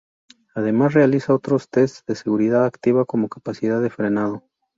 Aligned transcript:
Además 0.55 0.95
realiza 0.95 1.31
otros 1.35 1.69
test 1.69 2.07
de 2.07 2.15
seguridad 2.15 2.65
activa 2.65 3.05
como 3.05 3.29
capacidad 3.29 3.79
de 3.79 3.91
frenado. 3.91 4.43